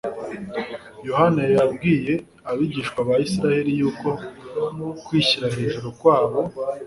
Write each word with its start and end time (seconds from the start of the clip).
Yohana 1.07 1.41
yabwiye 1.55 2.13
abigisha 2.49 2.97
ba 3.07 3.15
Isiraheli 3.25 3.71
yuko 3.79 4.09
kwishyira 5.05 5.47
hejuru 5.57 5.87
kwabo, 5.99 6.39